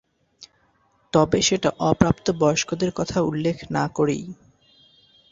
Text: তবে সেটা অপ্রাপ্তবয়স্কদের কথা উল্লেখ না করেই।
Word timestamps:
তবে 1.13 1.39
সেটা 1.41 1.69
অপ্রাপ্তবয়স্কদের 1.81 2.91
কথা 2.91 3.17
উল্লেখ 3.21 3.57
না 3.71 3.85
করেই। 3.87 4.25